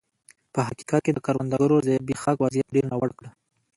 [0.53, 3.25] په حقیقت کې د کروندګرو زبېښاک وضعیت ډېر ناوړه کړ.